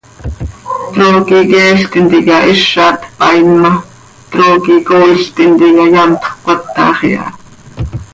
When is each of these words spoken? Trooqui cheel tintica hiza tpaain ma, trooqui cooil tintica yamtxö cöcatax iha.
Trooqui 0.93 1.39
cheel 1.51 1.77
tintica 1.91 2.37
hiza 2.47 2.85
tpaain 3.01 3.49
ma, 3.61 3.71
trooqui 4.31 4.75
cooil 4.87 5.19
tintica 5.35 5.83
yamtxö 5.93 6.31
cöcatax 6.43 6.97
iha. 7.11 7.27